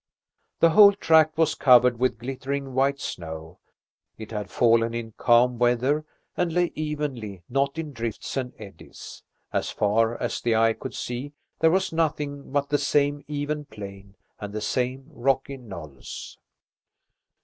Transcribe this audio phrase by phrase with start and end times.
[0.61, 3.59] The whole tract was covered with glittering white snow.
[4.17, 9.21] It had fallen in calm weather and lay evenly, not in drifts and eddies.
[9.53, 14.15] As far as the eye could see there was nothing but the same even plain
[14.39, 16.39] and the same rocky knolls.